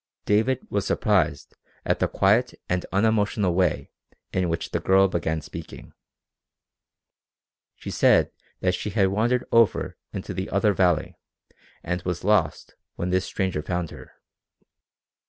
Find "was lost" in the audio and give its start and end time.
12.01-12.73